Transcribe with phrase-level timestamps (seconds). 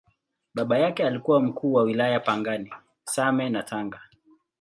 [0.53, 3.99] Baba yake alikuwa Mkuu wa Wilaya Pangani, Same na Tanga.